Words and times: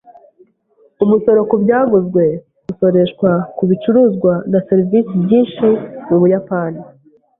Umusoro 1.03 1.39
ku 1.49 1.55
byaguzwe 1.63 2.23
% 2.47 2.69
usoreshwa 2.71 3.31
ku 3.55 3.63
bicuruzwa 3.69 4.33
na 4.51 4.59
serivisi 4.67 5.13
byinshi 5.23 5.67
mu 6.07 6.15
Buyapani. 6.21 6.79